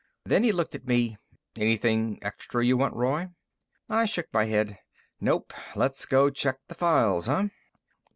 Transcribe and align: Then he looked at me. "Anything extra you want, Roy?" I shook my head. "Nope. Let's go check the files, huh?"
Then 0.25 0.43
he 0.43 0.51
looked 0.51 0.73
at 0.73 0.87
me. 0.87 1.19
"Anything 1.55 2.17
extra 2.23 2.65
you 2.65 2.75
want, 2.75 2.95
Roy?" 2.95 3.29
I 3.87 4.05
shook 4.05 4.33
my 4.33 4.45
head. 4.45 4.79
"Nope. 5.19 5.53
Let's 5.75 6.07
go 6.07 6.31
check 6.31 6.57
the 6.67 6.73
files, 6.73 7.27
huh?" 7.27 7.49